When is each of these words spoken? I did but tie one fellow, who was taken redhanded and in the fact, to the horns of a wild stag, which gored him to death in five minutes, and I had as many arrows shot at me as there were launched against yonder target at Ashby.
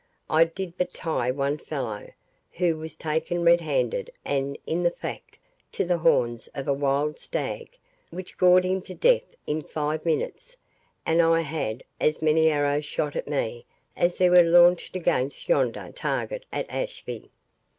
I 0.31 0.45
did 0.45 0.79
but 0.79 0.95
tie 0.95 1.29
one 1.29 1.59
fellow, 1.59 2.09
who 2.53 2.77
was 2.79 2.95
taken 2.95 3.43
redhanded 3.43 4.09
and 4.25 4.57
in 4.65 4.81
the 4.81 4.89
fact, 4.89 5.37
to 5.73 5.85
the 5.85 5.99
horns 5.99 6.47
of 6.55 6.67
a 6.67 6.73
wild 6.73 7.19
stag, 7.19 7.77
which 8.09 8.35
gored 8.35 8.63
him 8.63 8.81
to 8.81 8.95
death 8.95 9.35
in 9.45 9.61
five 9.61 10.03
minutes, 10.03 10.57
and 11.05 11.21
I 11.21 11.41
had 11.41 11.83
as 11.99 12.19
many 12.19 12.49
arrows 12.49 12.83
shot 12.85 13.15
at 13.15 13.27
me 13.27 13.67
as 13.95 14.17
there 14.17 14.31
were 14.31 14.41
launched 14.41 14.95
against 14.95 15.47
yonder 15.47 15.91
target 15.93 16.45
at 16.51 16.67
Ashby. 16.67 17.29